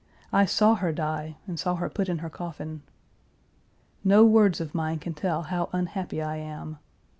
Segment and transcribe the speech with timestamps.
[0.33, 2.81] I saw her die and saw her put in her coffin.
[4.03, 6.79] No words of mine can tell how unhappy I am.